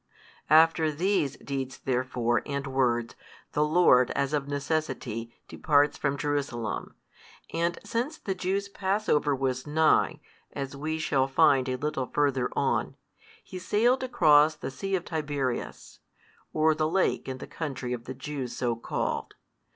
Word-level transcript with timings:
After 0.49 0.91
these 0.91 1.37
deeds 1.37 1.77
therefore 1.77 2.41
and 2.47 2.65
words, 2.65 3.13
the 3.51 3.63
Lord, 3.63 4.09
as 4.15 4.33
of 4.33 4.47
necessity, 4.47 5.31
departs 5.47 5.95
from 5.95 6.17
Jerusalem, 6.17 6.95
and 7.53 7.77
since 7.83 8.17
the 8.17 8.33
Jews' 8.33 8.67
Passover 8.67 9.35
5 9.35 9.39
was 9.39 9.67
nigh 9.67 10.19
(as 10.53 10.75
we 10.75 10.97
shall 10.97 11.27
find 11.27 11.69
a 11.69 11.75
little 11.75 12.07
further 12.07 12.49
on) 12.55 12.95
He 13.43 13.59
sailed 13.59 14.01
across 14.01 14.55
the 14.55 14.71
sea 14.71 14.95
of 14.95 15.05
Tiberias, 15.05 15.99
or 16.51 16.73
the 16.73 16.89
lake 16.89 17.27
in 17.27 17.37
the 17.37 17.45
country 17.45 17.93
of 17.93 18.05
the 18.05 18.15
Jews 18.15 18.55
so 18.57 18.75
called. 18.75 19.35